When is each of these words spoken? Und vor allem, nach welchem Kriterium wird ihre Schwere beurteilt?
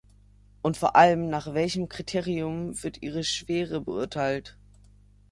Und 0.63 0.77
vor 0.77 0.95
allem, 0.95 1.29
nach 1.29 1.53
welchem 1.53 1.87
Kriterium 1.87 2.81
wird 2.81 3.03
ihre 3.03 3.23
Schwere 3.23 3.81
beurteilt? 3.81 4.57